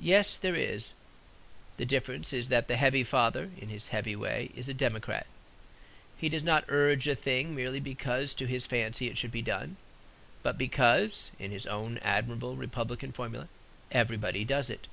[0.00, 0.92] Yes; there is.
[1.76, 5.24] The difference is that the heavy father, in his heavy way, is a democrat.
[6.18, 9.76] He does not urge a thing merely because to his fancy it should be done;
[10.42, 13.46] but, because (in his own admirable republican formula)
[13.92, 14.88] "Everybody does it."